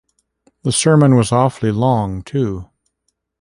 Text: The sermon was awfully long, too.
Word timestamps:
The 0.63 0.71
sermon 0.71 1.13
was 1.15 1.31
awfully 1.31 1.71
long, 1.71 2.23
too. 2.23 2.67